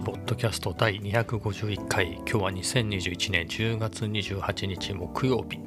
[0.00, 2.12] ポッドキャスト第251回。
[2.14, 5.58] 今日は2021年10月28日木曜日、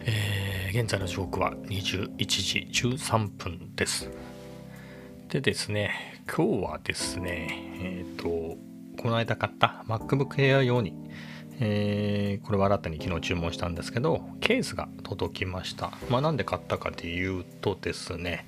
[0.00, 4.10] えー、現在の時刻は21時13分です。
[5.28, 7.48] でですね今日はですね
[7.80, 8.56] えっ、ー、と
[9.00, 10.94] この間買った MacBook Air 用に、
[11.60, 15.92] えー、これは新たに昨日注文したんですけどケースが届きました。
[16.10, 18.46] まあなんで買ったかでいうとですね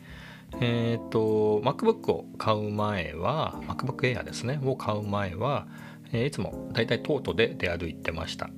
[0.61, 5.67] えっ、ー、と MacBook を買う前は MacBook Air ですねを買う前は、
[6.13, 8.51] え、いつもだいたいトートで出歩いてました。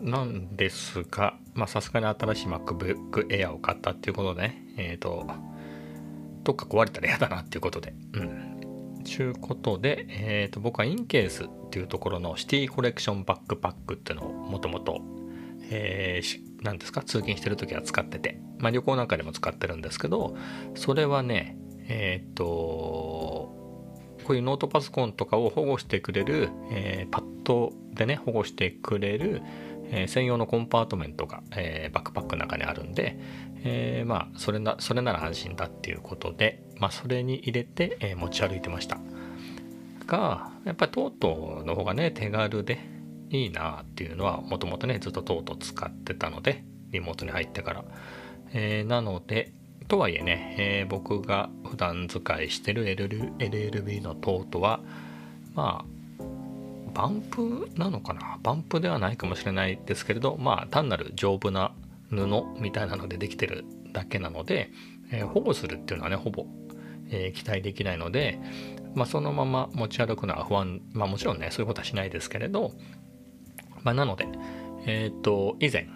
[0.00, 5.26] なんですがまさすがに新しい MacBook Air を買ったっていうことでねえっ、ー、と
[6.42, 8.52] どっか壊れたら嫌だなっていうことでうん。
[9.04, 15.02] ちゅうことで、えーと、僕はインケースっていうところのシティコレクションバックパックっていうのをもともと
[15.74, 17.02] えー、何ですか？
[17.02, 20.36] 通勤してる時は使ってて、まあ、旅行なんかでも使ってるんですけど
[20.74, 21.56] それはね
[21.88, 29.42] えっ、とこういうノートパソコンとかを保護してくれる、えー、パッドでね保護してくれる、
[29.90, 33.18] えー、専用のコンパートメントが、え、バックパックの中にあるんで、
[33.64, 38.98] えまあそれなそれなら安心だっていうことで、まあ、それに入れて、え持ち歩いてました。
[40.06, 42.78] がやっぱりトートの方がね手軽で
[43.32, 47.84] いいなっていうのはもともとねずっととうとう使ってたのでリモートに入ってから、
[48.52, 49.52] えー、なので
[49.88, 54.80] とはいえね、えー、僕が普段使いしてる LL LLB のトートは
[55.54, 55.92] まあ
[56.94, 58.38] バンプなのかな？
[58.42, 61.72] バンプではないかもしれないですけれどまあ単なる丈夫な
[62.10, 62.26] 布
[62.60, 64.70] みたいなのでできてるだけなので、
[65.10, 66.44] えー、保護するっていうのはねほぼ、
[67.08, 68.38] えー、期待できないので、
[68.94, 72.72] まあ、そのまま持ち歩くのは不安まあもちろんねそういうことはしないですけれど
[73.82, 74.26] まあ、なので、
[74.86, 75.88] えっ、ー、と、以前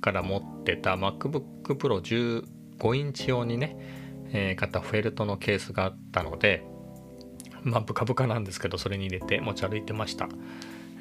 [0.00, 3.76] から持ってた MacBook Pro 15インチ用にね、
[4.32, 6.64] えー、買ったフェルトのケースがあったので、
[7.62, 10.28] まあ、ブカブカなんですけど、それに入れて持ち歩いてました。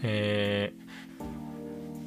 [0.03, 1.24] えー、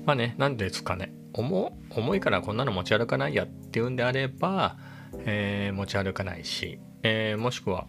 [0.07, 4.77] まあね、なんですかね、重重いからこんなの持ち歩かないやっていうんであれば、
[5.21, 7.87] えー、持ち歩かないし、えー、もしくは、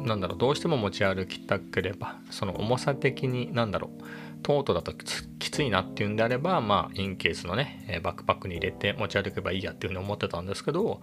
[0.00, 4.02] なんだろう、どうしても持ち歩きたければ、その重さ的に、なんだろう、
[4.42, 4.92] トートだと
[5.38, 11.00] きついなっていうんであれば、まあ、インケースのね、バックパックに入れて持ち歩けばいいやっていうふうに思ってたんですけど、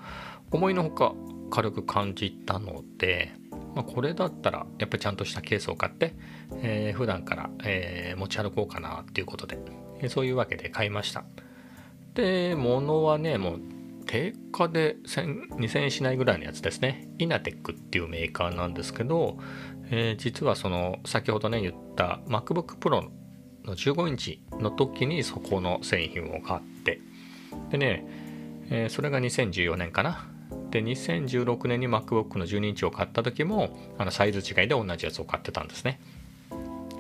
[0.52, 1.14] 思いのほか
[1.52, 3.34] 軽く感じたので、
[3.76, 6.16] まあ、これだったらやっぱりちゃんとしたケースを買って、
[6.62, 9.58] えー、普段から、えー、持ち歩こうかなっていうことで、
[10.00, 11.26] えー、そういうわけで買いました。
[12.14, 13.62] で、物はね、もう
[14.06, 17.08] 定価で2000円しないぐらいのやつですね。
[17.18, 19.38] イナテックっていうメーカーなんですけど、
[19.90, 23.10] えー、実はその先ほどね言った MacBook Pro
[23.66, 27.00] の15インチの時にそこの製品を買って。
[27.72, 28.06] でね、
[28.70, 30.28] えー、それが2014年かな。
[30.74, 36.00] で2016年に MacBook の12インチを買った時もあのサイズ違いで同じやつを買ってたんですね、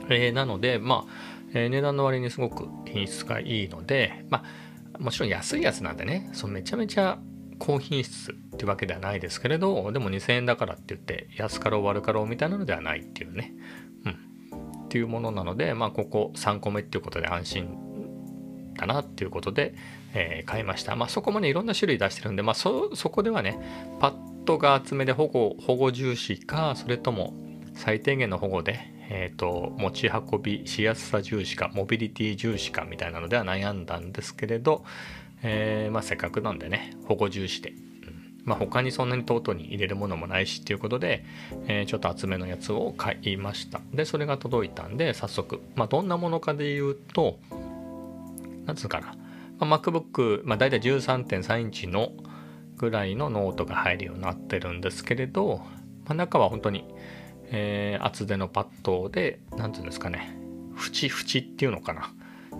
[0.09, 1.11] えー、なのでまあ、
[1.53, 7.19] えー、値段の割にすごく品質がいいのでまあもちろん安いやつなんでねそめちゃめちゃ
[7.59, 13.53] 高品質ってわけではないですけれどでも2000円だからって言って安かろう悪かろうみたいなのではないっていうね
[14.05, 14.33] うん
[14.85, 17.93] っていうものなので、まあ、ここ3個目っていうことで安心
[18.75, 19.75] だなっていうことで、
[20.13, 20.95] えー、買いました。
[20.95, 23.59] まあ、そこもね、いろんな種類出してるんで、まあそ、そこではね、
[23.99, 24.13] パッ
[24.45, 27.33] ドが厚めで保護、保護重視か、それとも
[27.73, 34.83] 最低限の保護で、え、ー、と、持ち運びしやすさ重視か、モビリティ重視かみたいなのでは悩んだんですけれど、
[35.41, 37.77] えー、まあ、せっかくなんでね、保護重視でうん。
[38.45, 41.25] まあ、他にそんなにトートに入れるものもないしっていうことで、
[41.67, 43.81] えー、ちょっと厚めのやつを買いました。
[43.93, 47.39] でそれが届いたんで早速、まあ、どんなものかで言うと
[48.65, 49.15] 何つうかな、
[49.59, 52.11] まあ、MacBook、まあ、大体13.3インチの
[52.77, 55.61] ぐらいのノートが入るようになってるんですけれど、
[56.05, 56.85] まあ、中は本当に、
[57.53, 60.35] えー、厚手のパッドで何て言うんですかね
[60.75, 62.11] 縁縁っていうのかな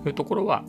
[0.05, 0.63] いうところは、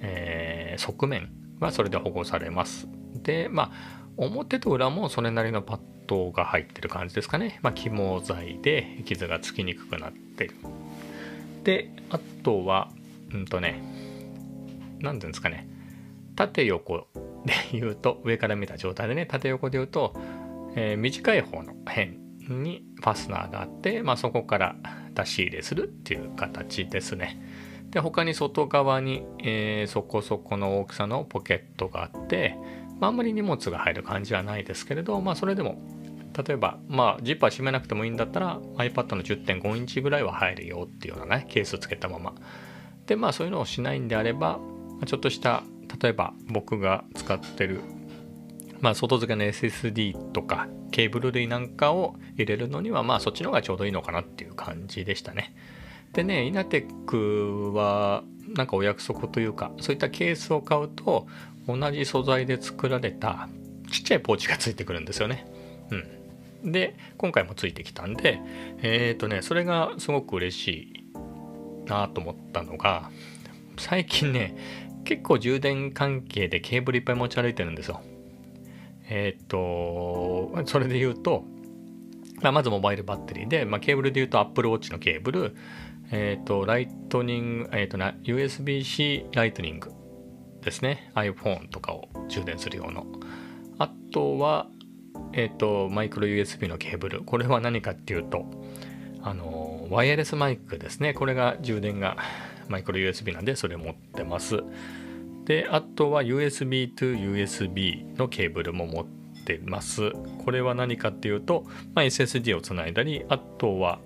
[0.00, 1.30] えー、側面
[1.60, 2.88] はそれで保護されます
[3.22, 7.58] でまあ表と裏もそれなりのパッドが入ってる感じですかね。
[7.62, 10.54] まあ、緩衝材で傷がつきにくくなってる。
[11.64, 12.90] で、あとは、
[13.34, 13.82] うんとね、
[15.00, 15.68] 何ていうんですかね、
[16.34, 17.08] 縦横
[17.44, 20.14] で言うと、上から見た状態でね、縦横で言うと、
[20.76, 22.18] えー、短い方の辺
[22.48, 24.76] にファスナーがあって、まあ、そこから
[25.14, 27.40] 出し入れするっていう形ですね。
[27.90, 32.56] で、他に外側に、えー、そこそこの大きさのポケットがあって、
[33.00, 35.78] まあ、あんまり荷物が入る感じはないですけれど、まあ、それでも
[36.36, 42.34] 例えば、まあ、ジッパー閉めなくてもいいんだったら iPad の10.5インチぐらいは入るよっていうようなねケースつけたまま
[43.06, 44.58] でまあそういうのをしないんであれば
[45.06, 45.62] ちょっとした
[46.02, 47.80] 例えば僕が使ってる
[48.80, 55.54] まあ、外付けの SSD とかケーブル類なんかを入れるのにはまあそっちの方がちょうどいいのかなっていう感じでしたね。
[56.12, 61.26] でねイナテックはなんかお約束というかそういったケースを買うと
[61.66, 63.48] 同じ素材で作られた
[63.90, 65.46] ちっちゃいポーチがついてくるんですよね。
[66.62, 68.40] うん、で今回もついてきたんで
[68.82, 73.10] えっ、ー、とねそれがすごく嬉しいなと思ったのが
[73.78, 74.56] 最近ね
[75.04, 78.00] 結構充電関係でケーブルいっぱい持ち歩いてるんですよ。
[79.08, 81.44] えっ、とそれで言うと、
[82.42, 85.56] まあ、まずモバイルバッテリーで、まあ、ケーブルで言うと Apple Watch のケーブル
[86.10, 89.90] えっ、とライトニング、えっ、とな USB-C ライトニング
[90.62, 91.10] ですね。
[91.14, 93.06] iPhone とかを充電する用の。
[93.78, 94.68] あとは
[95.32, 97.22] えっ、とマイクロ USB のケーブル。
[97.22, 98.44] これは何かっていうと
[99.22, 101.12] あのワイヤレスマイクですね。
[101.14, 102.16] これが充電が
[102.68, 104.62] マイクロ USB なんでそれを持ってます。
[105.46, 109.06] であとは USB to USB のケーブルも持っ
[109.44, 110.10] てます。
[110.44, 111.64] これは何かっていうと、
[111.94, 114.00] まあ、SSD をつないだりあとは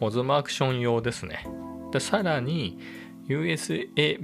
[0.00, 1.46] オズマアクション用ですね。
[1.92, 2.78] でさらに
[3.26, 4.18] USB-A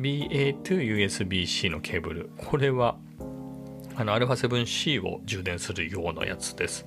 [0.62, 2.30] to USB-C のケーブル。
[2.36, 2.96] これは
[3.96, 6.86] あの α7C を充電する用のやつです。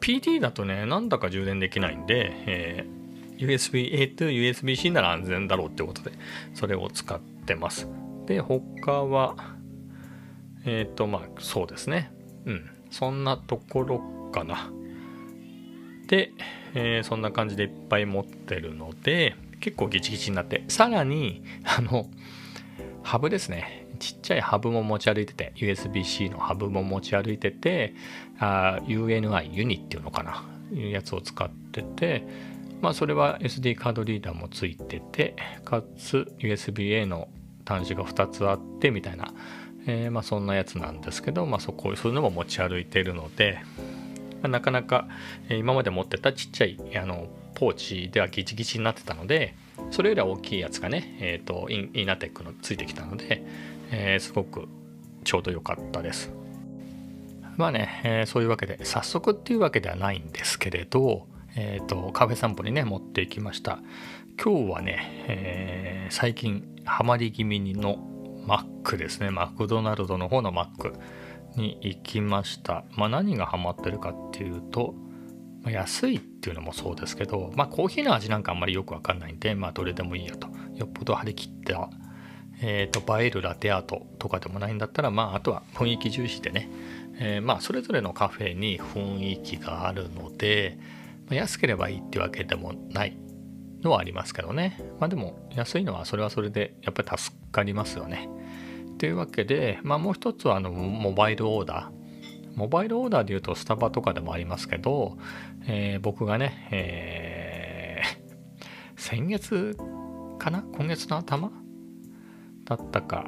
[0.00, 6.12] PD だとねなんだか充電できないんで、えー、USB-A to USB-C なら安全だろうってことで
[6.54, 7.88] それを使ってます。
[8.30, 9.34] で他は
[10.64, 12.12] えっ、ー、とまあそうですね。
[12.46, 12.70] うん。
[12.88, 14.70] そんなところかな。
[16.06, 16.32] で、
[16.74, 22.08] えー、そんな感じでいっぱい持ってるので結構ギチギチになってさらにあの
[23.02, 23.88] ハブですね。
[23.98, 27.94] ちっちゃいハブも持ち歩いてて USB-C のハブも持ち歩いてて
[28.38, 30.44] あ UNI ユニっていうのかな。
[30.72, 32.24] いうやつを使ってて
[32.80, 35.34] まあそれは SD カードリーダーもついてて
[35.64, 37.26] かつ USB-A の
[37.70, 39.32] 端子が2つあってみたいな、
[39.86, 43.60] えー、まあそんなやつなんですけど、まあ、そこそういうのも持ち歩いてるので、
[44.42, 45.06] まあ、なかなか
[45.48, 49.54] 今まで持ってたちっちゃいあのポーチではギチギチになってたので
[49.90, 53.42] それよりは大きいやつがね、えーと、イイナテックのついてきたので、
[53.90, 54.68] えー、すごく
[55.24, 56.32] ちょうど良かったです。
[57.56, 61.26] まあね、えー、そういうわけで早速っていうわけではないんですけれど、
[61.56, 63.80] えーと、カフェ散歩にね持っていきました
[64.42, 67.98] 今日はね、えー、最近ハマり気味の
[68.46, 69.30] マックですね。
[69.30, 70.94] マクドナルドの方のマック
[71.56, 72.84] に行きました。
[72.96, 74.94] まあ何がハマってるかっていうと
[75.62, 80.48] ま、安いっていうのもそうですけど、まあ、コーヒーの味なんかあんまりよくわかんないんで、まあ、どれでもいいやと。
[80.74, 81.90] よっぽど張り切った、
[82.62, 86.70] えーと、映えるラテアートとかでもないんだったら、まあ、あとは雰囲気重視でね、
[87.18, 90.78] えー、まあそれぞれのカフェに雰囲気があるので、
[91.28, 93.16] ま、安ければいいってわけでもない
[93.82, 94.78] のはありますけどね。
[94.98, 98.28] まあでも安いのはそれはそれでやっぱり助かりますよね。
[98.98, 102.00] というわけで、まあ、もう一つはあのモバイルオーダー。
[102.54, 105.16] モバイルオーダーで言うとスタバとかでもありますけど、
[105.66, 109.76] えー、僕がね、えー、先月
[110.38, 110.62] かな？
[110.74, 111.50] 今月の頭？
[112.64, 113.26] だったか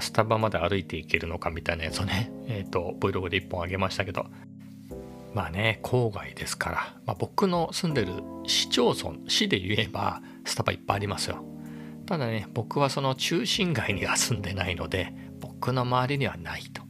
[0.00, 4.26] スタバまで歩いていけるのかみたいなやつをね、えっ、ー、と Vlog で1本あげましたけど。
[5.34, 8.12] まあね郊外ですから、まあ、僕の住んでる
[8.46, 11.44] 市町村市で言えばスタバいっぱいありますよ。
[12.06, 16.82] ただね僕はその中心街には住んでないので僕の周りにはないと。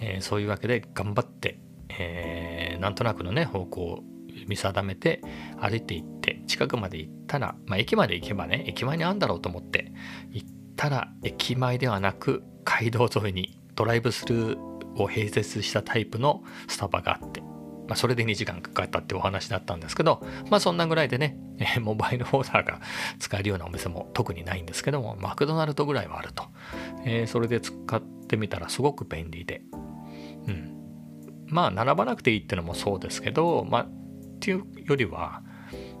[0.00, 4.04] えー、そういうわけで頑張って、えー、なんとなくのね方向を
[4.48, 5.22] 見定めて
[5.58, 9.92] 歩いていって近くまで行ったら、まあ、駅まで行けばね駅前にあるんだろうと思って
[10.30, 17.42] 行ったら駅前ではなく街道沿いにドライブスルーを併設したタイプのスタバがあって、
[17.86, 21.36] まあ、それで2時間かかったってお話だったんですけどまあそんなぐらいでね、
[21.76, 22.80] え、モバイルオーダーが
[23.18, 26.44] 使えるようなお店も特にないんですけどもマクドナルドぐらいはあると、
[27.04, 29.62] えー、それで使ってみたらすごく便利で。
[30.46, 30.74] うん、
[31.46, 33.88] まあ並ばなくていいっていうのもそうですけど、まあ、っ
[34.40, 35.42] ていうよりは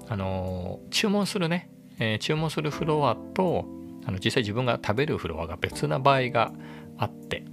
[0.08, 3.64] あの注文するね、えー、注文するフロアと
[4.06, 6.52] あの実際自分が食べるフロアが別な場合が
[6.98, 7.44] あって、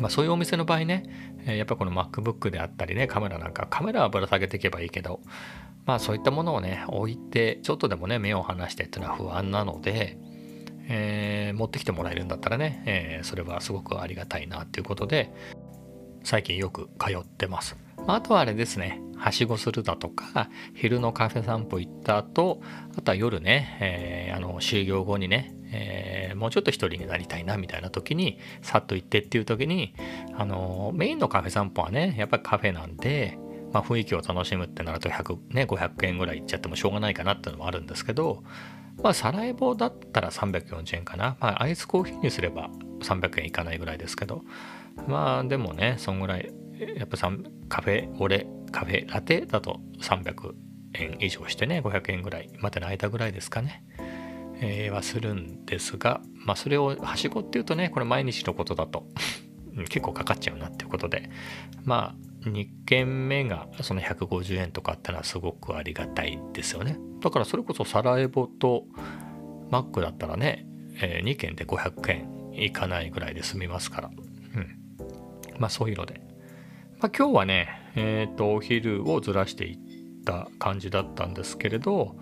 [0.00, 5.20] まあ、そういうお店の場合ね、え、やっぱこの MacBook であったりねカメラなんかカメラはぶら下げていけばいいけど
[5.86, 10.18] まあそういったものをね置いてちょっとでもね目を離してっていうのは不安なので、
[10.88, 15.32] えー、持ってきてもらえるんだったらね、えー、それはすごくありがたいなっていうことで
[16.22, 17.76] 最近よく通ってます。
[18.06, 22.60] まあとはあれですね、はしごするだとか、昼のカフェ散歩行った後、
[22.96, 29.94] あとは夜ね、えー、あの就業後にね、えー、もうちょっと一人になりたいなみたいな時に、さっと行ってっていう時に、
[30.36, 33.38] あのメインのカフェ散歩はね、やっぱりカフェなんで、
[33.72, 38.42] まあ、雰囲気を楽しむってなると100、ね、500円ぐらいいっちゃってもしょうがないかなっていうのもあるんですけど、
[39.02, 41.36] まあ、サラエボだったら340円かな。
[41.40, 42.68] まあ、アイスコーヒーにすれば
[43.00, 44.42] 300円いかないぐらいですけど、
[45.06, 46.52] まあでもねそんぐらい
[46.96, 47.16] やっぱ
[47.68, 50.54] カフェ俺カフェラテだと300
[50.94, 53.84] 円以上してね500円ぐらいまでの間ぐらいですかね、
[54.60, 59.06] え、はするんですがまあそれをはしごっていうとねこれ毎日のことだと。
[59.88, 61.30] 結構かかっちゃうなっていうことで。
[61.84, 66.98] まあ2軒目がその150円とかあってのはすごくありがたいですよね。
[67.20, 68.86] だからそれこそサラエボと
[69.70, 70.66] マックだったらね、
[71.00, 74.10] えー、2軒で500円いかないぐらいで済みますから。
[74.10, 74.78] うん。
[75.58, 76.20] まあそういうので。
[77.00, 82.16] まあ今日はねえっ、ー、とお昼をずらしていった感じだったんですけれど、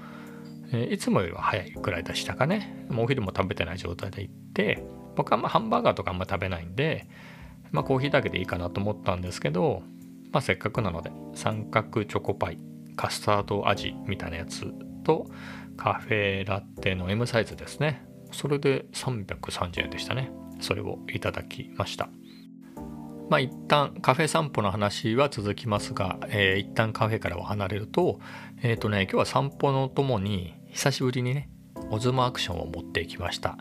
[0.72, 2.86] え、いつもよりは早いくらいでしたかね。
[2.88, 4.84] もうお昼も食べてない状態で行って
[5.16, 7.08] 僕はまハンバーガーとかあんま食べないんで
[7.72, 9.82] まあ、コーヒーだけでいいかなと思ったんですけど、
[10.32, 12.58] まあ、せっかくなので三角チョコパイ
[12.96, 14.72] カスタード味みたいなやつ
[15.04, 15.26] と
[15.76, 18.04] カフェラテの M サイズですね。
[18.32, 20.30] それで330円でしたね。
[20.60, 22.08] それをいただきました。
[23.30, 28.18] まあ一旦カフェ散歩の話は続きますが、えー、一旦カフェからは離れると
[28.62, 31.48] えっ、ー、とね今日は散歩のともに久しぶりにね
[31.90, 33.56] オズモアクションを持ってきました。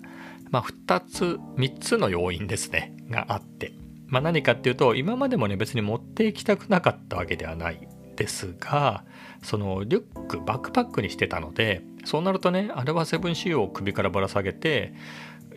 [0.50, 2.94] まあ2つ3つの要因ですね。
[3.10, 3.74] があって。
[4.08, 9.04] まあ、何かっていうと今までもね別に持っていきたくなかったわけではないですが
[9.44, 14.94] そのリュックバックパックにしてたのでそうなるとねあれはセブンシーを首からぶら下げて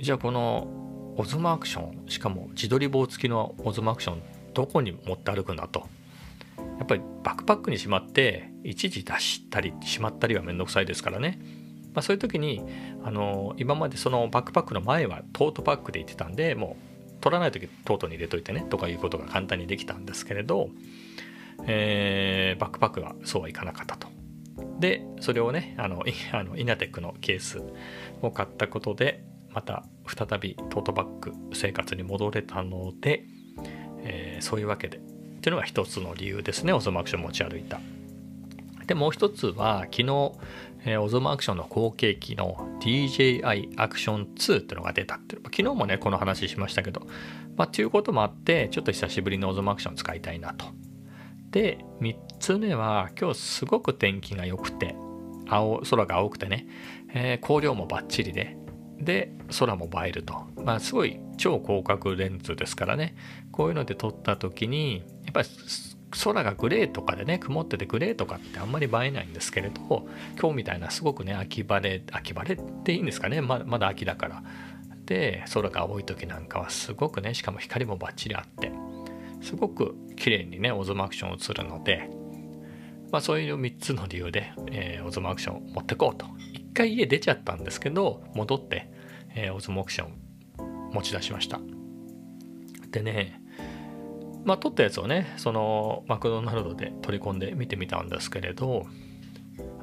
[0.01, 5.87] じゃあこのオズマアクションしかも自撮り棒付きのオズマアクションどこに持って歩くんだと。
[6.81, 11.39] やっぱりバックパックにしまっていちいち出したりしまったりはめんどくさいですからね、
[11.95, 12.63] まあ、そういう時に
[13.05, 20.71] あの今までそのバックパックの前はトートパックで行ってたんでもう取らない時トートに入れといてねとかいうことが簡単にできたんですけれど、
[21.67, 24.09] えー、バックパックはそうはいかなかったと。
[24.79, 27.63] でそれをねあの あのイナテックのケース
[28.23, 33.25] を買ったことでまた再びトートバッグ生活に戻れたので、
[34.03, 35.01] えー、そういうわけで
[35.41, 37.81] っていうのが一つの理由ですねオゾマアクション持ち歩いた。
[38.87, 40.33] でもう一つは昨日、
[40.85, 45.43] えー、オゾマアクションの後継機の DJI アクション2っていうのが出たっていう。
[45.45, 47.07] 昨日もねこの話しましたけど。
[47.57, 50.67] まあということもあってちょっと久しぶりのオゾマアクション使いたいなと。
[51.51, 54.95] で3つ目は今日すごく天気が良くて
[55.49, 56.67] 青空が青くてね、
[57.15, 58.57] えー、光量もバッチリで
[59.01, 60.35] で空も映えると。
[60.63, 63.15] まあすごい超広角レンズですからね。
[63.53, 65.49] こういうので撮った時にやっぱり
[66.25, 70.09] 空がグレーとかでね曇っててグレーとかってあんまり映えないんですけれど
[70.41, 73.41] 今日みたいなすごくね秋晴れ秋晴れっていいんですかね。
[73.41, 74.43] ままだ秋だから。
[75.07, 78.71] で空が青い時なんかはすごくねしかも光もバッチリあって
[79.41, 82.09] すごく綺麗にねオズマアクション映るので
[83.11, 86.27] まあそういう3つの理由で、えー、オズマアクション持ってこうと。
[86.53, 88.89] 一回家出ちゃったんですけど戻って、
[89.35, 91.61] えー、オズモアクション持ち出しました。
[92.91, 93.40] でね
[94.45, 98.87] まあ撮ったやつをねそのマクドナルドで取り込んで見てみたんですけれど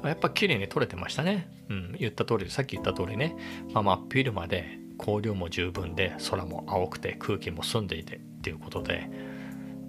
[0.04, 1.48] やっぱ綺麗に撮れてましたね。
[1.68, 3.36] うん、言った通り、さっき言った通りね、
[3.72, 9.10] まあ、真っ昼間で光量も十分で空も青くて空気も澄んでいてっていうことで、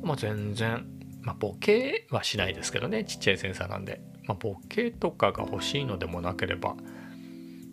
[0.02, 0.86] まあ、全然、
[1.22, 6.76] まあ、ボケはしないですけどね、ちっちゃいセンサーなんで、まあ、ボケとかが欲しいのでもなければ、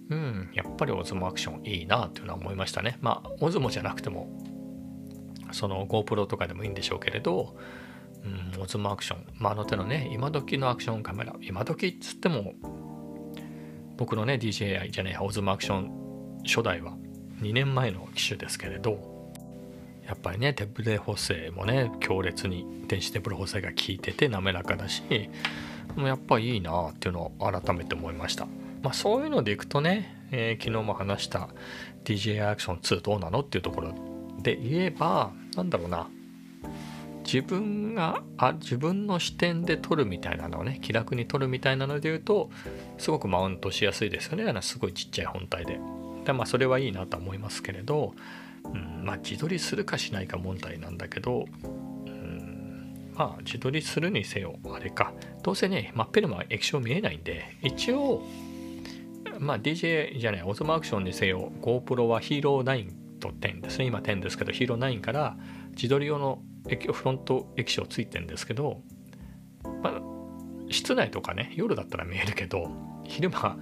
[0.08, 2.98] うん、やっぱりオズモアクションいいなっていうのは思いましたね。
[3.00, 4.28] まあ、オズモじゃなくても
[5.56, 7.56] その GoPro とかでもいいんでしょうけれど、
[8.54, 12.52] うん、オズモアクション、まあ、あの手のね今時のアクションカメラ今時っつっても
[13.96, 16.96] 僕のね DJI じゃねえオズモアクション初代は
[17.40, 19.32] 2年前の機種ですけれど
[20.06, 25.02] やっぱりね手ブレ補正もね強烈に電子手ブレ補正が効いてて滑らかだし
[25.96, 28.46] もうやっぱいいなっていうのを改めて思いました。
[28.82, 31.48] まあそういうのでいくとね、えー、昨日も話した
[32.04, 33.94] DJI アクション2どうなのっていうところ
[34.42, 36.08] で言えばなんだろうな。
[37.25, 42.50] 自分があ自分の視点で撮るみたいなのをね気楽に撮るみたいなので言うと
[42.98, 44.44] すごくマウントしやすいですよね。
[44.48, 45.80] あのすごいちっちゃい本体で。
[46.25, 48.14] でまあそれはいいなと思いますけれど、
[48.64, 55.12] うん、まあ自撮りするかしないか問題なんだけど、うん、まあ自撮りするにせよあれか。
[55.42, 58.22] どうせね真っ昼間液晶見えないんで一応
[59.40, 63.87] まあ DJ じゃないオズマアクションにせよ GoPro はヒーロー9と10ですね。
[63.87, 65.37] 今10ですけどヒーロー9から
[65.70, 66.42] 自撮り用の
[66.92, 68.80] フロント液晶ついてるんですけど、
[69.82, 70.00] まあ、
[70.70, 72.70] 室内とかね夜だったら見えるけど
[73.04, 73.58] 昼間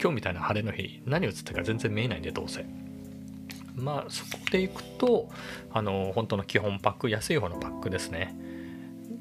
[0.00, 2.64] 今日みたいな晴れの日何映ってるか全然見えないんでどうせ。
[3.74, 5.28] まあそこでいくと
[5.72, 8.34] あの本当の基本パック安い方のパックですね。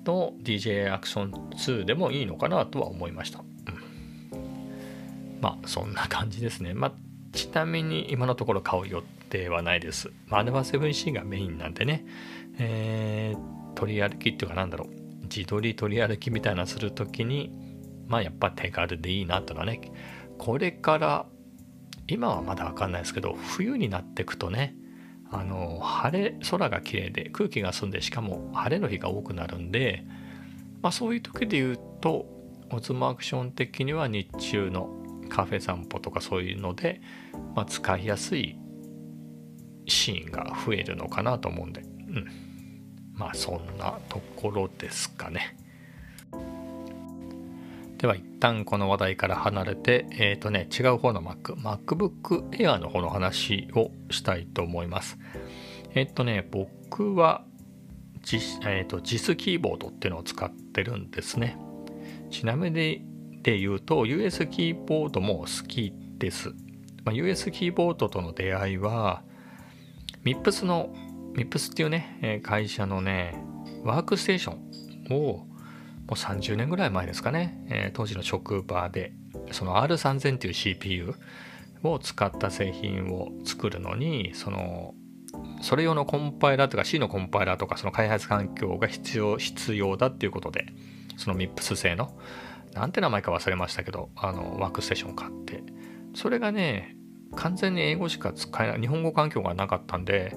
[0.05, 3.43] の DJ アクション2でもいいのかなとは思いました、う
[4.37, 6.73] ん、まあそんな感じですね。
[6.73, 6.91] まあ
[7.33, 9.03] ちなみに今のところ買う予
[9.37, 10.11] ではないです。
[10.27, 12.05] マネバ 7C がメインなんでね、
[12.57, 17.51] えー、取り歩きっていうかなんだろう、自撮り取り歩きみたいなするときに、
[18.07, 19.91] まあやっぱ手軽でいいなとかね、
[20.37, 21.25] これから
[22.07, 24.75] 今はまだ分かんないですけど冬になってくとね
[25.31, 30.05] あの晴れ空が綺麗で空気が澄んでしかも晴れの日が多くなるんで、
[30.81, 32.27] まあ、そういう時で言うと
[32.71, 34.89] オズマアクション的には日中の
[35.29, 37.01] カフェ散歩とかそういうので、
[37.55, 38.57] まあ、使いやすい
[39.87, 42.27] シーンが増えるのかなと思うんで、うん、
[43.13, 45.57] まあそんなところですかね。
[47.97, 55.17] では一旦この話題から離れて、えっ、ー、とね、違う方の Mac、MacBook Air の方の話をしたいと思います。
[55.93, 57.45] えっ、ー、とね、僕は,、
[58.63, 61.57] えーと、JIS キーボードっていうのを使ってるんですね。
[62.29, 63.05] ちなみに
[63.45, 66.49] で言うと US キーボードも好きです。
[67.03, 69.23] まあ、US キーボードとの出会いは
[70.25, 70.93] MIPS の
[71.35, 73.37] MIPS っていうね会社のね
[73.83, 75.45] ワークステーションを
[76.07, 79.13] もう30年ぐらい前ですかね、え、当時の職場で
[79.51, 81.15] その R3000 っていう CPU
[81.83, 84.93] を使った製品を作るのにその
[85.61, 90.67] それ用のコンパイラーとか C のコンパイラーとかその開発環境が必要必要だっていうことで
[91.17, 92.17] その MIPS 製の
[92.73, 95.63] なんて名前か忘れましたけどあのワークステーション買って
[96.13, 96.95] それがね
[97.35, 100.35] 完全に英語しか使えない日本語環境がなかったんで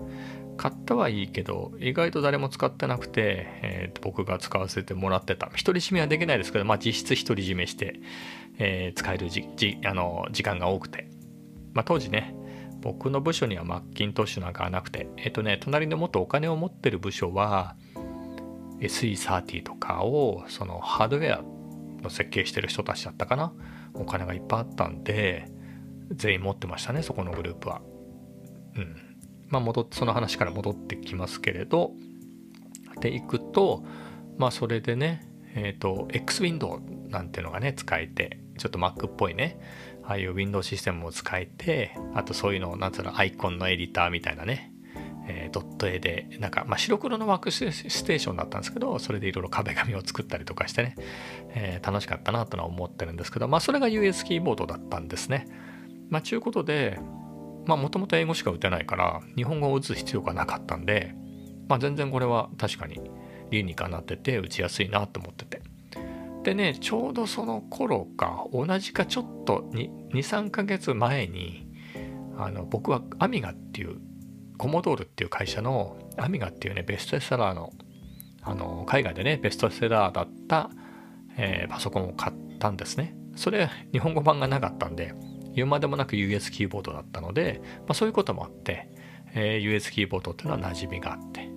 [0.57, 5.47] 買ったはいいけど意外と誰も使ってなくて、えー、僕が使わせてもらってた。
[5.47, 8.01] 独り占めはできないですけど、まあ、実質独り占めして、
[8.59, 11.09] えー、使えるじじあの時間が多くて、
[11.75, 12.35] まあ、当時ね
[12.81, 17.77] 僕の部署にはマッキントッシュなんかはなくてえっ、ー、とね隣のもっとお金を持ってる部署は
[18.81, 21.43] SE30 とかをそのハードウェア
[22.03, 23.53] の設計してる人たちだったかな？
[23.95, 25.51] お金がいっぱいあったんで
[26.13, 27.83] 全員持ってましたねそこのグループは。
[28.77, 28.97] うん。
[29.49, 31.93] まあ、戻ってその話から戻ってきますけれど。
[33.01, 33.85] でいくと
[34.37, 39.59] まあそれでねえっ、ー、と X ウィンドウなんてのがね使えてちょっと Mac っぽいね
[40.05, 44.73] ああいう Window システムも使えてあとそういうのをなんつうのアイコンのエディターみたいなね
[45.31, 50.97] えー、ドット絵でなんか、まあ、白黒のワークステーションだったんですけどそれでいろいろ壁紙を作ったりとかしてね、
[51.51, 55.47] えー、楽しかったなとは思ってるんですけどまあそれが US キーボードだったんですね。
[56.11, 56.99] まあちゅうことで
[57.67, 61.15] まあもともと英語しか打てないから日本語を打つ必要がなかったんで、
[61.69, 63.01] まあ、全然これは確かに
[63.51, 65.63] 理にかなってて打ちやすいなと思ってて。
[66.45, 71.69] でねちょうどその頃か同じかちょっと23ヶ月前に
[72.39, 73.99] あの僕はアミガっていう
[74.57, 77.73] コモドールっていう会社のアミガっていうねベストセラーの
[78.43, 80.71] あの海外でねベストセラーだった、
[81.37, 83.15] えー、パソコンを買ったんですね。
[83.37, 85.15] それ日本語版がなかったんで
[85.59, 88.89] 言うまでもなく US キーボードだったので、まあ、そういうこともあって、
[89.35, 91.49] えー、US キーボードっていうのは馴染みがあって、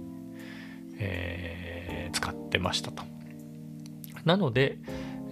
[0.98, 3.04] えー、使ってましたと。
[4.26, 4.80] なので、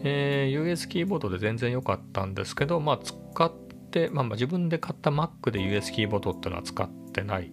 [0.03, 3.51] えー、US キーボードで全然良かったんですけど、まあ、使っ
[3.91, 7.51] て、まあ、まあ自分で買った Mac で US キーボードっていうのは使ってない。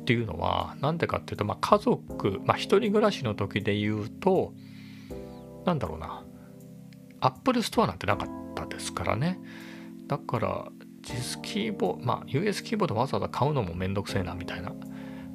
[0.00, 4.52] っていうのは何でかっていうと、まあ、家族、まあ、一人暮らしの時で言うと
[5.64, 6.24] なんだろうな。
[7.20, 8.41] Apple ストアなんてなかった。
[8.72, 9.38] ですからね。
[10.06, 10.68] だから
[11.02, 14.76] JIS キーボードまあ US キーボードわざわざ買うのもめんどくせえなみたいな、ま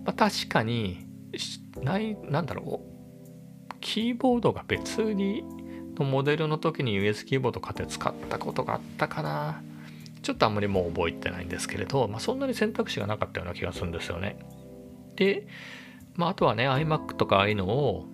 [0.08, 1.06] あ、確かに
[1.82, 5.44] ないなんだろうキーボードが別に
[6.00, 9.62] のモデルの時に US キーボード買って使ったことがあったかな。
[10.22, 14.38] ちょっとあんまりもう覚えてないんですけれど、まあ、そんなに選択肢がなかったような気がするんですよね。
[15.16, 15.48] で、
[16.16, 18.06] まあ、あとはね iMac とかああいうのを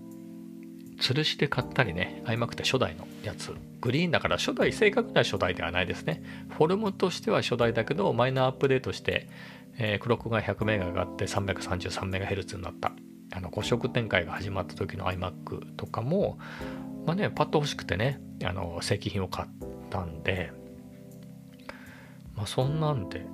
[1.00, 3.54] 吊るしで買ったりね iMac って初代のやつ。
[3.82, 6.24] グリーンだから初代正確な初代ではないですね。
[6.50, 9.28] フォルムとしては初代だけどマイナーアップデートして、
[9.78, 12.94] えー、クロックが100メガ上がって333メガヘルツになった。
[13.36, 16.38] あの5色展開が始まった時の iMac とかも
[17.06, 19.48] まあねパッと欲しくてねあの正規品を買っ
[19.90, 20.52] たんで
[22.36, 23.26] まあそんなんで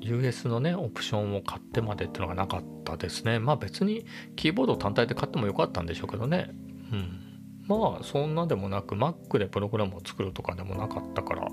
[0.00, 3.38] US のねオプションを買ってまでってのがなかったですね。
[3.38, 6.50] まあ別にキーボード単体で買ってもよかったんでしょうけどね。
[6.92, 7.25] うん、
[7.66, 11.48] まあそんなでもなく Mac でプログラムを作るとかでもなかったから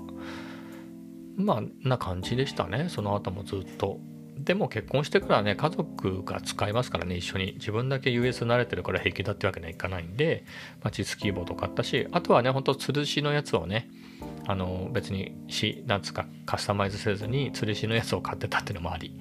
[1.36, 2.88] まあな感じでしたね。
[2.88, 3.98] その後もずっと。
[4.36, 7.52] でも結婚してからね家族が使いますからね一緒に。
[7.54, 10.44] 自分だけ US 慣れてるから平気だってわけにはいかないんで、
[10.82, 13.88] まあ、チスキーボード買ったしあとはねほんと吊るしのやつをね
[14.46, 19.16] あの別にしなんつかカスタマイズせずに吊るしのやつを買ってたっていうのもあり、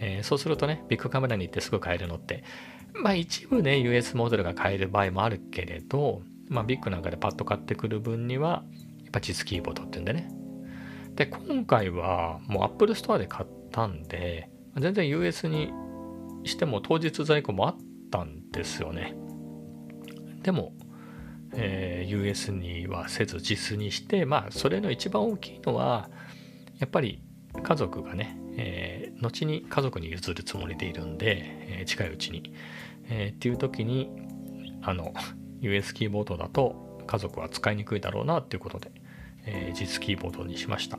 [0.00, 2.42] えー、そうするとねビッグカメラに行ってすぐ買えるのって
[2.92, 8.64] まあ一部ね US モデルが買える場合もあるけれど、まあ、ビッグなんかでパッと買ってくる分には
[9.02, 10.28] やっぱ実キーボードっていうんでね。
[11.14, 15.72] で今回はもう Apple Store で買ったんで全然 US に
[16.44, 17.76] しても当日在庫もあっ
[18.10, 19.16] たんですよね。
[20.42, 20.72] でも、
[21.52, 26.10] えー、US にはせず実にしてまあそれの一番大きいのは
[26.78, 27.22] やっぱり
[27.62, 31.36] 家族がね、えー、後に家族に譲るつもりでいるんで、
[31.78, 32.52] えー、近いうちに、
[33.08, 34.10] え、っていう時に
[34.82, 35.14] あの
[35.66, 38.90] US キーボードだと家族は使いにくいだろうなっていうことで、
[39.44, 40.98] えー、実キーボードにしました。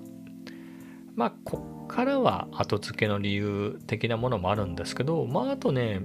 [1.16, 6.02] まあこっからは後付けの理由的なものもあるんですけどまああとね、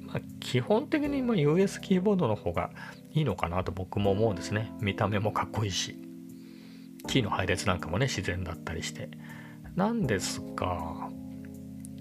[0.00, 2.70] まあ、基本的に US キーボードの方が
[3.12, 4.72] いいのかなと僕も思うんですね。
[4.80, 5.96] 見た目もかっこいいし
[7.06, 9.08] キーの配列なんかもね自然だったりして。
[9.76, 11.10] なんですが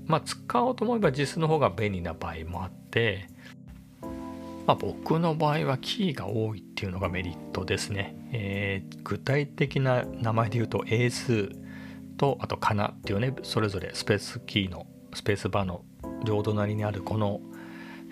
[0.06, 3.28] まあ使おうと思えば JIS の方が便利な場合もあって
[4.66, 8.16] まあ、僕の場合はキーが多いっていうのがメリットですね。
[8.32, 11.50] えー、具体的な名前で言うと英数
[12.18, 15.84] とあとかなっていうねそれぞれスペースキーのスペースバーの
[16.24, 17.42] 両隣にあるこの、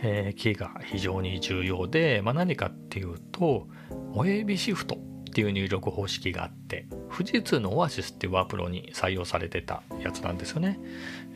[0.01, 3.67] えー、キーが非常に重要で、まあ、何かっていうと
[4.13, 4.97] 親指シフト
[5.33, 10.79] っていう入力方式があって富士通のオアシスっていうワープロに採用されてたやつなんですよね。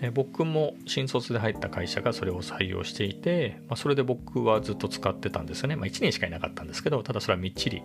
[0.01, 5.75] え僕も新卒で入った会社がそれを採用していて、まあ、それで僕はずっと使ってたんですよね。
[5.75, 7.81] まあ、1年しかいなかったんですけどただそれはみっちり、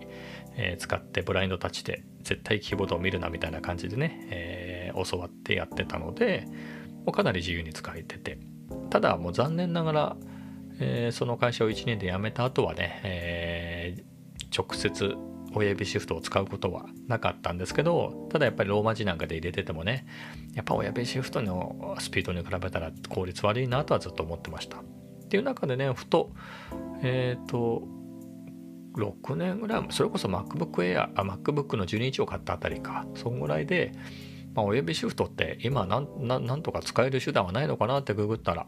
[0.55, 6.45] え、使ってブラインドタッチで絶対キーボードを見るなみたいな感じでね、えー、教わってやってたので
[7.05, 8.37] もうかなり自由に使えてて
[8.91, 10.17] ただもう残念ながら、
[10.79, 14.03] えー、その会社を1年で辞めた後はね、え
[14.55, 15.15] 直接
[15.55, 20.05] 親指シフトを使うことはなかったんですけどただやっぱりローマ字なんかで入れててもね
[20.53, 24.77] やっぱ親指シフトのスピードに比べたら効率悪いなとはずっと思ってました。
[24.79, 24.83] っ
[25.29, 26.31] ていう中でねふと
[27.01, 27.87] えっ、ー、と
[28.95, 33.91] 6年ぐらいそれこそ MacBook Air あ MacBook の12インチを買ったあたりかそんぐらいで、
[34.53, 38.67] まあ、親指シフトって今なんとか使える手段はないのかなってググったら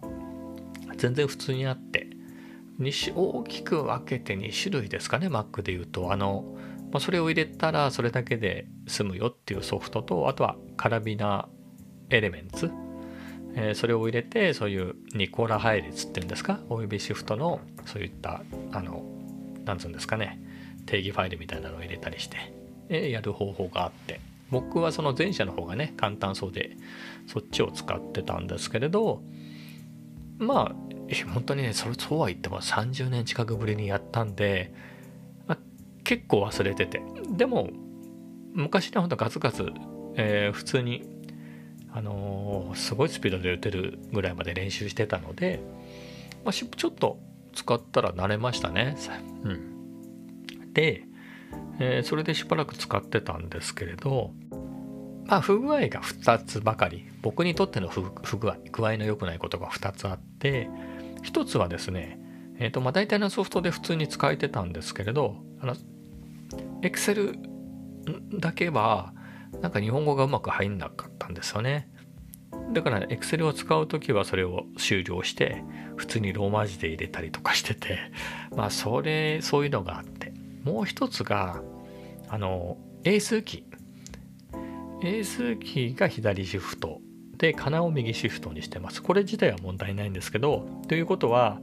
[0.98, 2.08] 全然普通にあって
[2.80, 6.12] 大きく分けて2種類ですかね Mac でいうと。
[6.12, 6.44] あの
[6.96, 11.50] まあ、それを入れたらそれだけで済むよっていうソフトとあとはカラビナ
[12.10, 12.72] エレメンツ、
[13.54, 16.62] えー、それを入れてそういうニコラ配列っていうんですか？
[16.70, 19.04] およびシフトのそういったあの
[19.66, 20.40] なんつうんですかね？
[20.86, 22.38] 定義ファイルみたいなのを入れたりして、
[22.88, 24.22] えー、やる方法があって。
[24.50, 26.78] 僕はその前者の方がね簡単そうで
[27.28, 29.22] そっちを使ってたんですけれど
[30.38, 30.76] まあ
[31.34, 34.74] 本当にねそそうは言っても30年近くぶりにやったんで
[36.06, 37.02] 結構忘れてて。
[37.30, 37.70] でも
[38.54, 39.70] 昔ねほんとガツガツ、
[40.16, 41.04] えー、普通に
[41.92, 45.62] あのー、すごいスピードで打てるぐらいまで練習してたので、
[46.44, 47.20] まあ、ちょっと
[47.54, 48.98] 使ったら慣れましたね。
[49.44, 51.04] うん、で、
[51.80, 54.32] えー、それでしばらく使ってたんですけれど
[55.26, 57.06] まあ不具合が2つばかり。
[57.22, 58.04] 僕にとっての不
[58.38, 60.70] 具合具合の良くないことが2つあって
[61.24, 62.20] 1つはですね
[62.60, 65.76] えっ、ー、とまあ大体のソフトで普通に使えてたんですけれどあの
[66.82, 67.38] Excel
[68.40, 69.14] だけは
[69.62, 71.90] なんか日本語がうまく入んなかったんですよね。
[72.74, 75.64] だから Excel を使う時はそれを終了して
[75.96, 78.00] 普通にローマ字で入れたりとかしてて
[78.56, 80.34] まあそれそういうのがあって。
[80.66, 81.62] もう一つが
[82.28, 83.76] あの英数キー
[85.04, 87.02] 英数キーが左シフト
[87.38, 89.04] でかなを右シフトにしてます。
[89.04, 91.62] これ自体は問題ないんですけどということは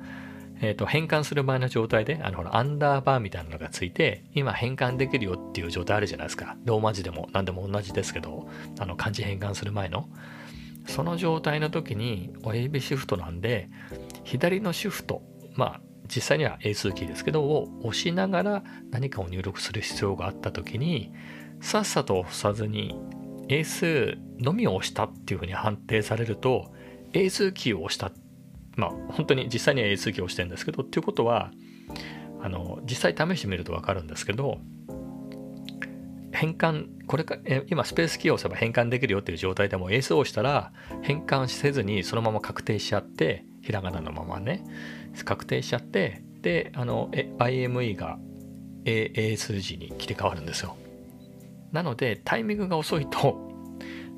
[0.63, 6.57] えーと、変換する前の状態であのほらアンダーバーみたいなのがついて今変換できるよっていう状態あるじゃないですか。
[6.65, 8.49] ローマ字でも何でも同じですけど
[8.79, 10.09] あの漢字変換する前の。
[10.87, 13.69] その状態の時に親指シフトなんで
[14.25, 15.23] 左のシフト
[15.55, 15.81] まあ
[16.15, 21.13] 実際には英数キーですけどを押しながら何かを入力する必要があった時に
[21.61, 22.97] さっさと押さずに
[23.49, 26.73] 英数のみを押したっていうふうに判定されると
[27.13, 28.13] 英数キーを押したっ
[28.77, 31.51] まあ本当に実際には A キーをしてるんですけどっていうことは
[32.43, 34.59] あの実際試してみると分かるんですけど
[36.33, 37.37] 変換これか
[37.69, 44.65] 今スペースキーを押せば変換できるよっていう状態でも A 数を押したら変換せずにそのまま確定しちゃってひらがなのままね
[45.25, 48.19] 確定しちゃってであの IME が
[48.85, 50.77] A, A 数字に切り替わるんですよ。
[51.71, 53.49] なのでタイミングが遅いと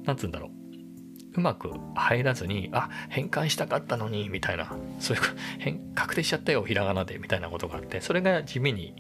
[0.05, 0.54] なんつうんだろう。
[1.37, 4.75] うまく入らずにあ変換したかったのにみたいな。
[5.01, 5.23] そういう
[5.59, 8.95] 変確定しちゃったよひらがなでみたいなことがあってそれが地味に、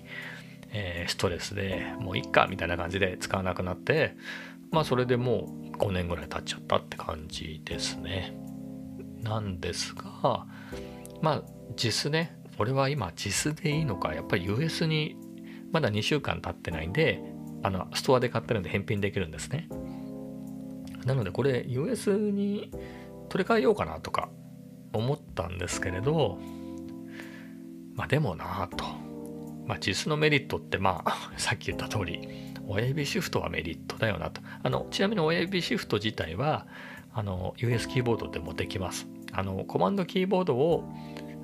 [0.73, 4.17] えー、ストレスでもういっかみたいな感じで使わなくなって
[4.71, 8.37] まあそれでもう5年ぐらい経っちゃったって感じですね。
[9.23, 10.47] なんですが
[11.23, 11.43] まあ
[11.77, 15.17] JIS ね俺は今 JIS でいいのかやっぱり US に
[15.73, 17.21] まだ2週間経ってないんで
[17.63, 19.69] あのストアで買ってるんで返品できるんですね。
[21.05, 22.71] なのでこれ US に
[23.29, 24.29] 取り替えようかなとか
[24.93, 26.39] 思ったんですけれど
[27.95, 28.85] まあでもなぁと。
[29.67, 32.29] まあ実のメリットってまあ さっき言った通り
[32.67, 34.41] 親指シフトはメリットだよなと。
[34.63, 36.67] あのちなみに親指シフト自体は
[37.13, 39.07] あの US キーボードでもできます。
[39.33, 40.85] あのコマンドキーボードを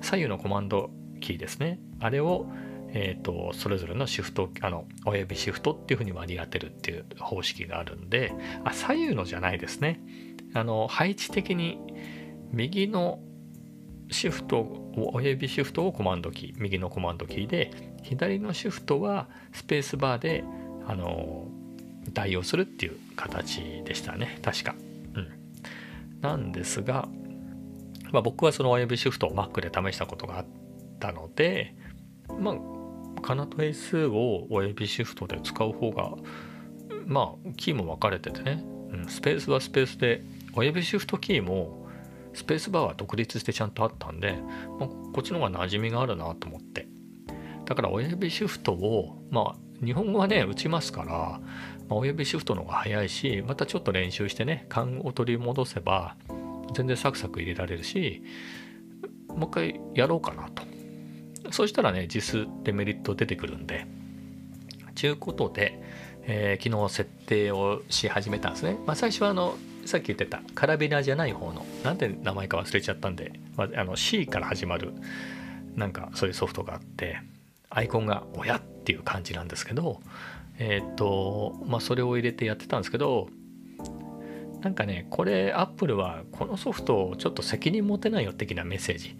[0.01, 1.79] 左右のコマンドキーですね。
[1.99, 2.47] あれを
[2.93, 10.01] えーと、それぞれのシフトあの親指シフトっていうふうに割り当てるっていう方式があるんであ左右のじゃないですね。
[10.53, 11.79] あの配置的に
[12.51, 13.19] 右の
[14.09, 17.71] シフトを親指シフトをコマンドキー右のコマンドキーで
[18.03, 20.43] 左のシフトはスペースバーで
[20.85, 21.47] あの
[22.11, 24.39] 代用するっていう形でしたね。
[24.41, 24.75] 確か。
[25.13, 25.29] うん、
[26.19, 27.07] なんですが、
[28.11, 30.45] まあ、僕はその親指シフトを Mac で試したことがあっ
[30.99, 31.75] たので
[32.37, 32.80] まあ
[33.21, 36.11] カナト A2 を親指シフトで使う方が
[37.05, 41.87] まあキーも分かれててね、うん、スペースはスペースで親指シフトキーも
[42.33, 44.37] スペースバーは独立してちゃんとあったんで、
[44.79, 46.87] まあ、こっちの方が馴染みがあるなと思って。
[47.65, 51.39] だから親指シフトをまあ日本語はね打ちますから、ま
[51.91, 56.17] あ、親指シフトの方が早いしまたちょっと練習してね勘を取り戻せば
[56.73, 58.23] 全然サクサク入れられるし
[59.29, 60.70] もう一回やろうかなと。
[61.51, 63.85] そうしたらね、実デメリット出てくるんで、
[64.95, 65.81] ちゅうことで、
[66.23, 68.77] えー、昨日設定をし始めたんですね。
[68.85, 74.93] まあ、最初はあの、さっき言ってたカラビナじゃない方の、なんて名前か忘れちゃったんで、まあ、の C から始まる、
[75.75, 77.19] なんかそういうソフトがあって、
[77.69, 80.01] アイコンが親っていう感じなんですけど、
[80.59, 83.29] えっ、と、まあ、それを入れてやってたんですけど、
[84.61, 89.15] なんかね、これ、アップルはこのソフトをちょっと責任持てないよ的なメッセージ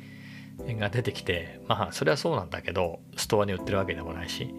[0.79, 4.53] が出てきてまあそれはそうなんだけどストアに売ってるわけでもないし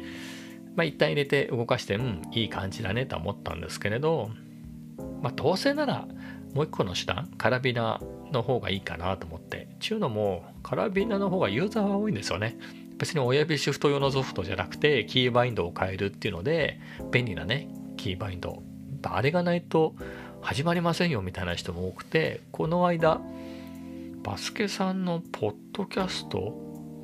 [0.75, 4.31] まあ一旦入れて動かしてうんいい感じだねとは思ったんですけれど
[5.21, 6.07] まあどうせなら
[6.55, 8.01] もう一個の手段カラビナ
[8.31, 12.59] の方がいいかなと思ってちゅうのもカラビナの方がユーザーは多いんですよね。
[12.99, 16.79] 別に親指シフト用のソフトじゃなくてキーバインドを変えるっていうので
[17.11, 18.63] 便利なねキーバインド。
[19.05, 19.95] あれがないと
[20.41, 23.21] 始まりませんよみたいな人も多くてこの間
[24.23, 26.55] バスケさんのポッドキャスト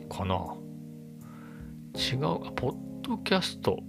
[0.08, 0.36] かな？
[1.94, 2.20] 違う、
[2.54, 3.80] ポッドキャスト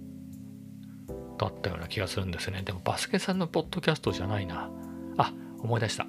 [1.38, 2.62] だったような気がするんですね。
[2.62, 4.70] でもバスケさんのポッドキャストじゃないな。
[5.16, 6.06] あ、思い出した。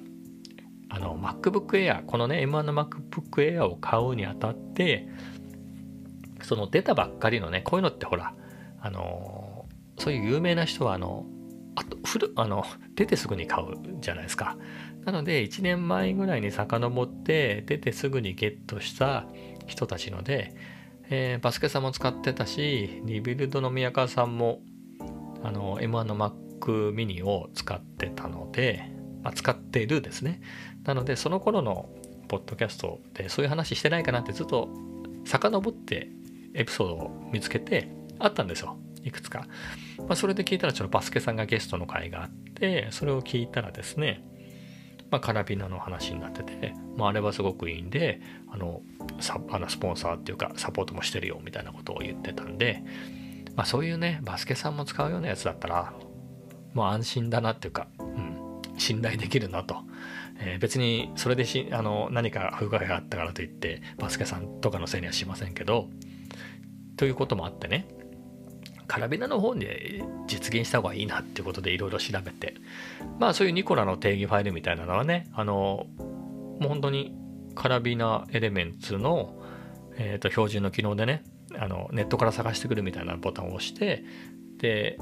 [0.88, 5.08] あの、MacBook Air、このね、M1 の MacBook Air を買うにあたって、
[6.42, 8.34] その出たばっかりのね、こういうのってほら、
[8.80, 9.66] あの、
[9.98, 11.24] そういう有名な人は、あの、
[11.76, 14.58] あと、る、あの、出てすぐに買うじゃないですか。
[15.04, 19.26] なので1年前ぐらいに遡って出てすぐにゲットした
[19.66, 20.54] 人たちので、
[21.10, 24.60] えー、バスケさんも使ってたしリビルドの宮川さんも
[25.42, 30.40] あの M1 の Mac mini を使ってたので、まあ、使ってるですね。
[30.84, 31.90] なのでその頃の
[32.28, 34.68] ポッドキャストでそういう話してないかなってずっと
[35.24, 36.10] 遡って
[36.54, 38.78] エピソードを見つけてあったんですよ。
[39.04, 39.46] いくつか、
[39.98, 44.24] まあ、それで聞いたらちょっとバスケさんがゲストの回があってそれを聞いたらですね
[45.12, 48.20] まあ、カラビナの話になってて、まあ、あれはすごくいいんで
[48.50, 48.80] あの
[49.20, 52.82] サあのスポンサーっていうかサポートもしてるよみたいなことを言ってたんで、
[53.54, 55.92] まあ、そういうねバスケさんも使うようなやつだったら
[56.72, 59.76] もう安心だなっていうか、うん、信頼できるなと、
[60.40, 65.90] え、別にそれでしあの何か不具合があったからといってバスケさんとかのせいにはしませんけど
[66.96, 67.86] ということもあってね
[68.92, 72.52] カラビナの方で実現した方がいいなってことでいろいろ調べて。
[73.18, 77.16] まあそういうニコラの定義ファイルみたいなのはねあのもう本当に
[77.54, 79.40] カラビナエレメンツの、
[79.96, 81.24] えー、と標準の機能でね
[81.58, 84.04] あのネットから探してくるみたいなボタンを押して
[84.58, 84.98] で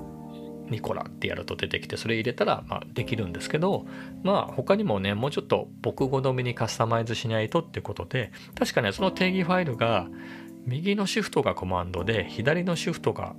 [0.68, 3.87] ニコラってやると出てきてそれ入れたらまできるんですけど
[4.22, 10.07] まあ他にもねもうちょっと僕好みにカスタマイズしないとってことで確かねその定義ファイルが
[10.64, 13.35] 右のシフトがコマンドで左のシフトが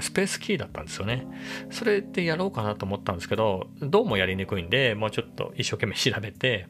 [0.00, 1.26] スペースキーだったんですよね。
[1.70, 6.66] それでやろうかなと思ったんですけど、どうもやりにくいんで、もうちょっと一生懸命調べて、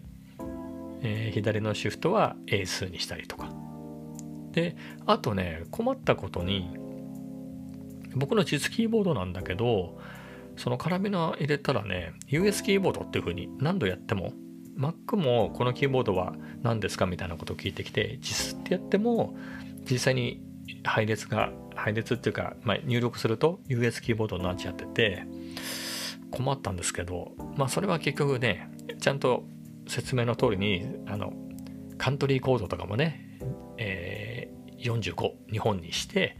[1.02, 3.50] えー、左のシフトは英数にしたりとか。
[4.52, 6.76] で、あとね、困ったことに、
[8.14, 9.98] 僕の実キーボードなんだけど、
[10.56, 14.32] そのカラビナ入れたらね、US キーボードっていう風に何度やっても、
[14.76, 19.36] Mac もこのキーボードは何ですかみたいなことを聞いてきて、実ってやっても、
[19.90, 20.42] 実際に
[20.84, 25.24] 配列が配列っていうか、まあ、入力すると US キーボードになっちゃってて
[26.30, 29.44] 困ったんですけどまあそれは結局ねちゃんと
[29.86, 31.32] 説明の通りにあの
[31.98, 33.38] カントリーコードとかもね、
[33.78, 36.36] えー、45日本にして、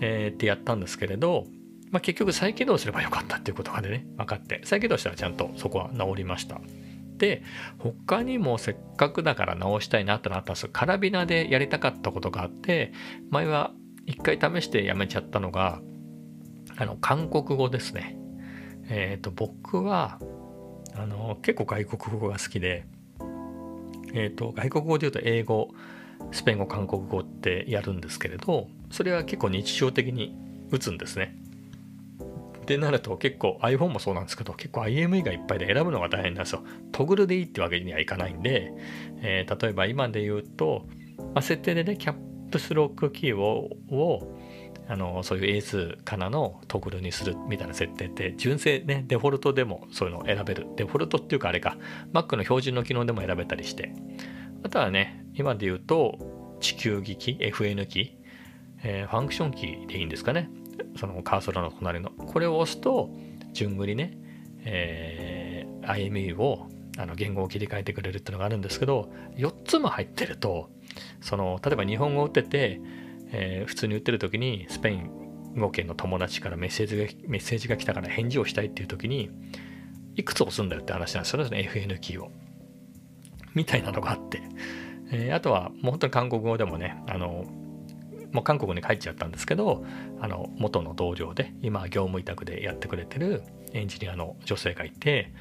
[0.00, 1.46] えー、ってやったんですけれど
[1.92, 6.58] まあ、結局再起動すればよかったっていうことがね分かって再起動したらちゃんとそこは治りました。
[7.18, 7.42] で
[7.78, 12.92] 他にもせっかくだから直したいなってなったんですカラビナでやりたかったことがあって
[13.30, 13.70] 前は
[14.06, 15.80] 一回試してやめちゃったのが
[16.76, 18.16] あの韓国語ですね
[18.88, 20.18] えっ、ー、と僕は
[20.94, 22.86] あの結構外国語が好きで
[24.14, 25.68] えっ、ー、と外国語で言うと英語
[26.30, 30.36] スペイン語韓国語ってやるんですけれどそれは結構日常的に
[30.70, 31.36] 打つんですね
[32.62, 36.62] ってなると結構 iPhone もそうなんですけど結構 IME がいっぱいで選ぶのが大変なんですよ。
[36.92, 38.72] トグルでいいってわけにはいかないんで、
[39.16, 40.86] えー、例えば今で言うと、
[41.18, 44.36] まあ、設定でねキャップスロックキーをを
[44.88, 50.66] あのそういう英数かなのトグルにするみたいな設定って純正ねデフォルトでもそういうのを選べる。
[50.76, 51.76] デフォルトっていうかあれか。
[52.12, 53.94] Mac の標準の機能でも選べたりして。
[54.64, 58.10] あとはね今で言うと地球儀器 FN キー、
[58.84, 60.50] えー、ファンクションキーでいいんですかね。
[60.98, 62.10] そのカーソルの隣の。
[62.10, 63.10] これを押すと
[63.52, 64.18] 順繰りね、
[64.64, 70.70] えー、IME をあの言語を切り替えてくれるっていうのがあるんですけど4つも入ってると
[71.20, 72.80] その例えば日本語を打ってて、
[73.30, 75.10] えー、普通に打ってる時にスペイン
[75.56, 79.30] 語圏の友達からメッセージがメッセージが来たから返事をしたいっていう時に
[80.14, 82.30] いくつ押すんだよって話なんですよね FN キーを。
[83.54, 84.42] みたいなのがあって、
[85.10, 87.44] えー、あとはもう本当に韓国語でもねあの
[88.32, 89.84] もう韓国に帰っちゃったんですけど
[90.20, 93.42] あの元の同僚で今業務委託でやってくれてる
[93.74, 95.32] エンジニアの女性がいて、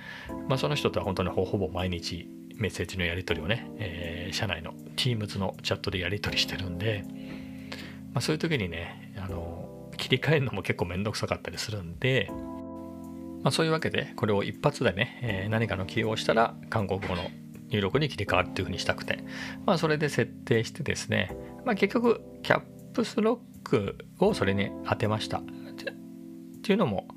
[0.48, 7.04] まあ、その人とは本当にほぼ毎日メッセージのやり取りをね、えー、社内の Teams のチャットでやり取りしてるんで、
[8.14, 12.30] まあ、そういう時にねあの切り替えるのも結構めんどくさかったりするんで、
[13.42, 17.24] まあ、そういうわけでこれを一発でね、えー、何かの起用をしたら韓国語の
[17.70, 19.24] 入力に切り替わるっていうふうにしたくて、
[19.66, 21.36] まあ、それで設定してですね、
[21.66, 22.62] まあ、結局キャッ
[22.94, 25.42] プスロックをそれに当てました。
[26.62, 27.08] っていうのも、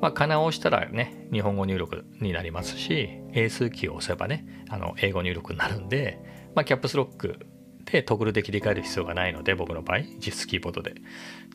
[0.00, 6.20] まあ、かなをしたらね、日本語入力になりますし、英数キーを押せばね、あの英語入力になるんで、
[6.54, 7.46] まあ、キャップスロック
[7.84, 10.94] でトグルで切り替える必要がないので、僕の場合、実質キーボードで。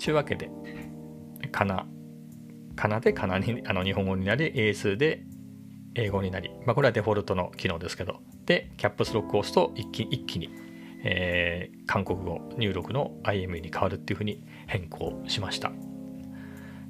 [0.03, 0.49] というわけで、
[1.51, 1.87] かな、
[2.75, 5.23] かなでかなにあの日本語になり、英数で
[5.95, 10.49] 英語になり、まあ、これはデフォルトの機能ですけど、で、キャップスロックを押すと一気一気に
[11.03, 15.71] えー、韓国語入力の IME に変わるっていうふうに変更しました。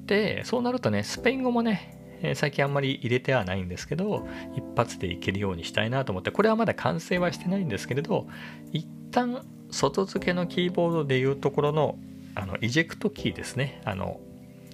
[0.06, 8.28] で、そうなるとね、スペイン語もね、え最近あんまり入れてはないんですけど、一発でいけるようにしたいなと思って、これはまだ完成はしてないんですけれど、
[8.72, 11.98] 一旦外付けのキーボードでいうところの
[12.36, 13.82] あのイジェクトキーですね。
[13.86, 14.20] あの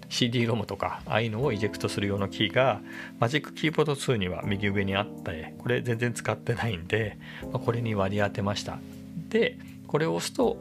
[0.09, 2.81] CD ロムとかああいうのをイジェクトする用のキーが
[3.19, 7.17] Magic Keyboard 2には右上にあってこれ全然使ってないんで、
[7.51, 8.79] まあ、これに割り当てました
[9.29, 10.57] でこれを押すと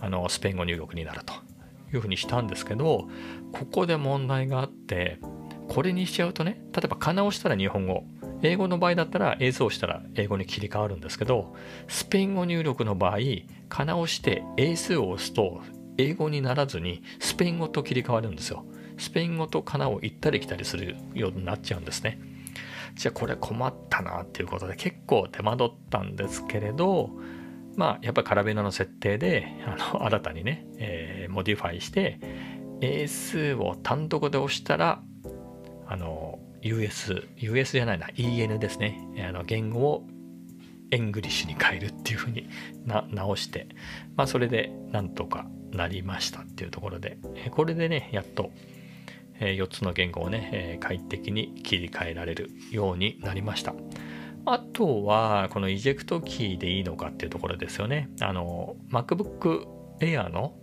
[0.00, 1.34] あのスペイン語入力になると
[1.92, 3.08] いうふうにしたんですけど
[3.52, 5.18] ここで問題があって
[5.68, 8.04] これにしちゃうとね例えばかなをしたら日本語
[8.42, 11.54] 英語の場合だったら英数をしたら英語に切り替わるんですけど
[11.88, 13.18] スペイン語入力の場合
[13.68, 15.62] かなをして英数を押すと
[15.98, 18.64] 英語にならずにスペイン語と切り替わるんですよ。
[18.98, 22.18] スペイン語とかなを行ったり来たりするようになっちゃうんですね。
[22.94, 27.10] じゃあこれ困ったなっていうことで結構手間取ったんですけれど
[27.76, 32.18] まあやっぱ Karabiner の設定であの新たにね、えー、モディファイして
[32.80, 35.02] 英数を単独で押したら
[35.88, 40.06] あの US US じゃないな EN ですねあの言語を
[40.90, 42.48] English に変えるっていうふうに
[42.84, 43.68] な直して
[44.16, 47.18] まあそれでなんとかなりましたっていうところで
[47.50, 48.50] これでねやっと
[49.40, 53.74] 4つの言語をね快適に切り替えられるようになりました。
[54.48, 58.08] あとは、このイジェクトキーでいいのかっていうところですよね。
[58.20, 59.66] あの、MacBook
[59.98, 60.54] Air の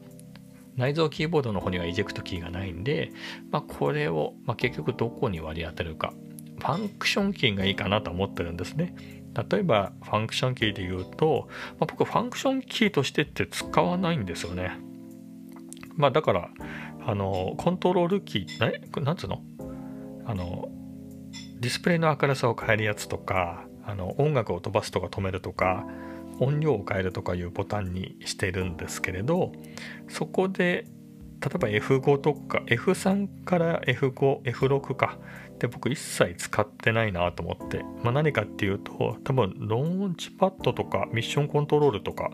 [0.75, 3.11] 内蔵キーボードの方にはイジェクトキーがないんで、
[3.51, 6.13] まあ、これを、まあ、結局どこに割り当てるか。
[6.59, 8.95] ファンクションキーがいいかなと思ってるんですね。
[9.49, 11.47] 例えば、ファンクションキーで言うと、
[11.79, 14.77] まあ、僕、ファンクションキーとしてって使わないんですよね。
[15.95, 16.49] まあ、だから、
[17.05, 19.01] あの、コントロールキー、え？
[19.01, 19.41] なんつうの？
[20.25, 20.69] あの、
[21.59, 25.85] ディスプレイの明るさを変えるやつとか、あの音楽を飛ばすとか止めるとか
[26.39, 29.51] 音量を変えるとかいうボタンにしてるんですけれど
[30.07, 30.85] そこで
[31.43, 35.17] 例えば F5 とか F3 から F5、F6 か。
[35.59, 42.31] で僕一切使ってないなと思って、まあ、何かっていうと多分ローンチパッドとかミッションコントロールとか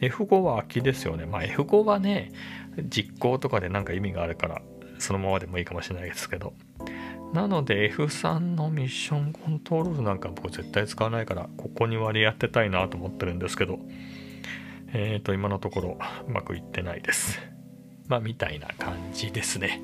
[0.00, 1.26] F5 は空きですよね。
[1.26, 2.32] まあ F5 はね
[2.88, 4.62] 実行とかでなんか意味があるから
[4.98, 6.54] そのままでもいいかもしれないですけど。
[7.32, 13.78] なので F3 のミッションコントロールなんか僕絶対使わないからここに割り当てたいなと思ってるんですけど。
[14.92, 17.40] えっ、ー、と今のところうまくいってないです。
[18.08, 19.80] まあみたいな感じですね。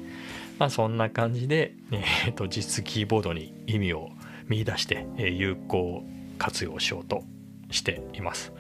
[0.59, 4.11] まあそんな感じで、えー、と実キーボードに意味を
[4.49, 6.05] 見出して、え、有効
[6.39, 7.23] 活用しようと
[7.71, 8.53] しています。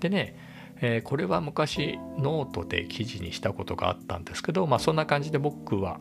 [0.00, 0.36] でね、
[0.80, 6.00] えー、これは昔ノートで記事にしたことがあったんですけど、まあ、そんな感じで僕は、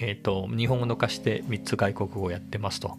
[0.00, 2.98] えーと、日本語の化して3つ外国語をやってますと。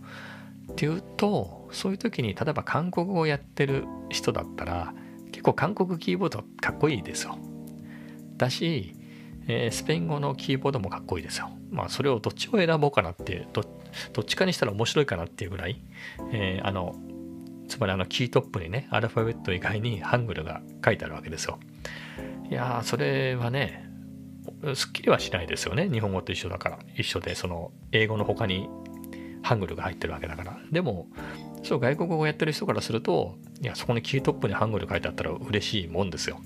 [0.72, 4.94] っていうとそういう時に例えば韓国語をやってる人だったら
[5.32, 7.38] 結構韓国キーボードかっこいいですよ。
[8.38, 8.96] だし、
[9.48, 11.50] えー、スペイン語のキーボードもかっこいいですよ。
[11.72, 13.64] まあそれをどっちを選ぼうかなってど
[14.14, 15.82] どっちかにしたら面白いかなっていうぐらい、
[16.32, 16.96] えー、あの
[17.68, 21.58] つまりあのキートップにねアルファベット以外にハングルが書いてあるわけですよ
[22.50, 23.91] いやーそれはね
[24.76, 25.90] すっきりはしないですよね。
[25.90, 26.80] 日本語と一緒だから。
[26.96, 28.70] 一緒でその英語の他に
[29.44, 30.58] ハングルが入ってるわけだから。
[30.72, 31.08] でも
[31.64, 36.40] そう外国語をやってる人からするといやそこにキートップにハングル書いてあったら嬉しいもんですよ。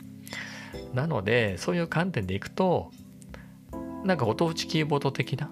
[0.93, 2.91] なのでそういう観点でいくと
[4.03, 5.49] なんか音打ちキーボード的な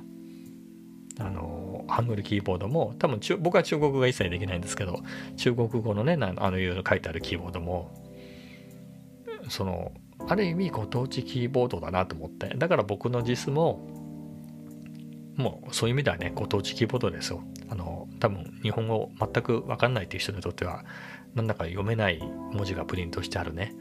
[1.20, 5.02] あのハングルキーボードも多分中僕は中国語が一切できないんですけど
[5.38, 7.92] 中国語のねあのいろいろ書いてあるキーボードも
[9.50, 9.92] その
[10.28, 12.56] ある意味ご当地キーボードだなと思って。
[12.58, 13.88] だから僕の JIS も
[15.36, 17.44] もうそういう意味ではねご当地キーボードですよ。
[17.70, 20.86] あの多分日本語全く分かんないっていう人にとっては
[21.34, 22.20] なんだか読めない
[22.52, 23.74] 文字がプリントしてあるね。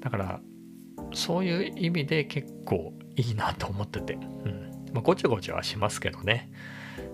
[0.00, 0.40] だから
[1.12, 4.70] そういう意味で結構いいなと思ってて、うん。
[4.92, 6.50] まあ、ごちゃごちゃはしますけどね。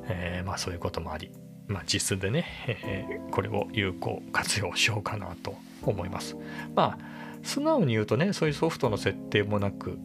[0.08, 1.30] えー、まあそういうこともあり、
[1.68, 2.44] まあ、実でね、
[3.30, 6.36] これを有効活用しようかなと思います。
[6.74, 7.16] まあ
[7.46, 9.98] 素直に言うとねそういうソフトの設定もなく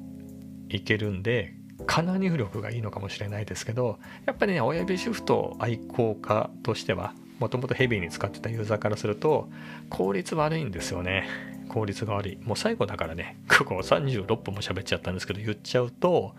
[0.70, 1.54] いけるんで
[1.86, 9.50] かな入力がいいのかもしれないですけどやっぱりね親指シフト愛好家としてはもともとヘビーに使ってたユーザーからすると
[9.90, 11.28] 効率悪いんですよね。
[11.70, 12.38] 効率が悪い。
[12.44, 16.36] もう最後だからねここ36分も喋っちゃったんですけど言っちゃうと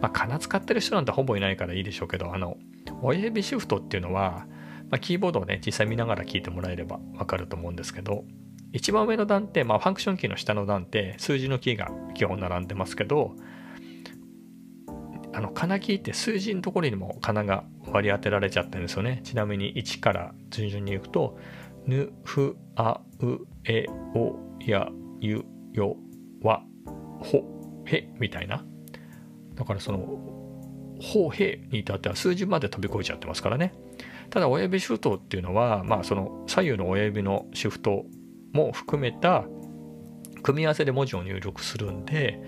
[0.00, 2.56] まあかな使ってる人なんてほぼいないからいいでしょうけどあの
[3.00, 4.46] 親指シフトっていうのは、
[4.90, 8.24] まあ、キーボードをね実際見ながら聞いてもらえればわかると思うんですけど
[8.72, 13.34] 一番上の段って、まあ、ファンクションキーの下の段って数字のキーが基本並んでますけど
[15.32, 19.20] あの、カナキーって数字のところにもカナが割り当てられちゃってるんですよね。
[19.24, 21.38] ちなみに1から順々に行くと、
[21.86, 24.88] ぬ、ふ、あ、う、え、お、や、
[25.20, 25.96] ゆ、よ、
[26.42, 26.62] わ、
[27.20, 28.64] ほ、へ、みたいな。
[29.54, 29.98] だからその、
[31.00, 33.72] ほ、へに至っては数字まで飛び越えちゃってますからね。
[34.30, 38.04] ただ親指シフトっていうのは、まあその左右の親指のシフト
[38.52, 39.44] も含めた
[40.42, 42.40] 組み合わせで文字を入力するんで、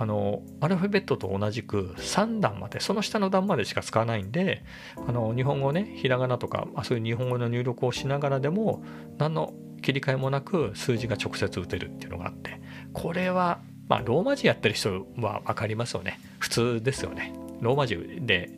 [0.00, 4.64] あのアルファベットと同じく3段までその下の段までしか使わないんで
[4.96, 8.82] あの日本語ねひらがなとか、まあ、そういう日本語の入力をしながらでも
[9.18, 9.52] 何の
[9.82, 12.62] 切り替えもなく数字が直接打てるっていうのがあって
[12.94, 16.18] これはまあローマ字やってる人は分かりますよね。
[16.38, 17.34] 普通ですよね。
[17.60, 18.50] ローマ字で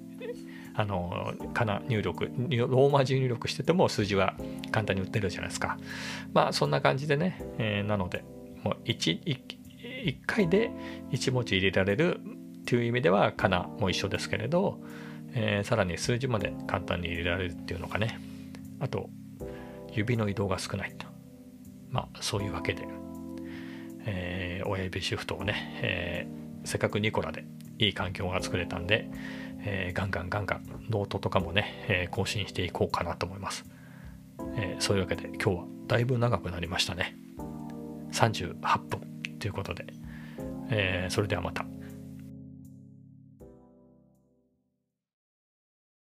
[0.74, 4.34] あのかな入力ローマ字入力してても数字は
[4.70, 5.78] 簡単に打ってるじゃないですか。
[6.32, 8.24] まあそんな感じでね、えー、なので
[8.62, 9.62] もう 1, 1
[10.02, 10.70] 1回で
[11.10, 12.20] 1文字入れられる
[12.62, 14.80] っていう意味ではかなも一緒ですけれど、
[15.34, 18.18] えー、さらに数字まで簡単に入れられるっていうのかね。
[18.80, 19.10] あと
[19.92, 21.06] 指の移動が少ないと。
[21.90, 22.86] まあそういうわけで、
[24.06, 27.44] えー、親指シフトをね、えー、せっかくニコラで
[27.78, 29.10] いい環境が作れたんで、
[29.64, 33.64] えー、ガンガンガンガンノートとかもね、え更新していこうかなと思います、
[34.56, 37.16] えそういうわけで今日はだいぶ長くなりましたね。
[38.12, 39.00] 38分
[39.38, 39.86] ということで、
[40.70, 41.64] え、それではまた。